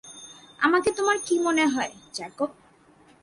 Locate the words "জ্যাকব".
2.13-2.49